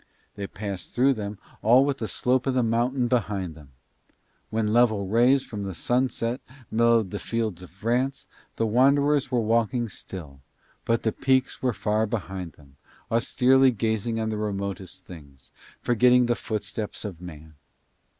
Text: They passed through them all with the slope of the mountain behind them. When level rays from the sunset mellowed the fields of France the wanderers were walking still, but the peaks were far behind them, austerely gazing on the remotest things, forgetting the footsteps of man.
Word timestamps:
They 0.35 0.47
passed 0.47 0.95
through 0.95 1.13
them 1.13 1.37
all 1.61 1.85
with 1.85 1.99
the 1.99 2.07
slope 2.07 2.47
of 2.47 2.55
the 2.55 2.63
mountain 2.63 3.07
behind 3.07 3.53
them. 3.53 3.69
When 4.49 4.73
level 4.73 5.05
rays 5.05 5.43
from 5.43 5.61
the 5.61 5.75
sunset 5.75 6.41
mellowed 6.71 7.11
the 7.11 7.19
fields 7.19 7.61
of 7.61 7.69
France 7.69 8.25
the 8.55 8.65
wanderers 8.65 9.29
were 9.31 9.41
walking 9.41 9.89
still, 9.89 10.41
but 10.85 11.03
the 11.03 11.11
peaks 11.11 11.61
were 11.61 11.71
far 11.71 12.07
behind 12.07 12.53
them, 12.53 12.77
austerely 13.11 13.69
gazing 13.69 14.19
on 14.19 14.29
the 14.29 14.37
remotest 14.37 15.05
things, 15.05 15.51
forgetting 15.81 16.25
the 16.25 16.35
footsteps 16.35 17.05
of 17.05 17.21
man. 17.21 17.53